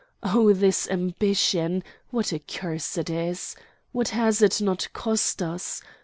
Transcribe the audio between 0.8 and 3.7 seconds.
ambition! What a curse it is!